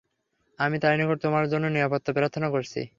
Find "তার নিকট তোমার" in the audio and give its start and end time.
0.79-1.45